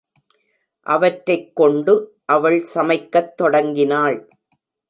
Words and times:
அவற்றைக் 0.81 1.55
கொண்டு 1.55 2.19
அவள் 2.25 2.65
சமைக்கத் 2.73 3.37
தொடங்கினாள். 3.37 4.29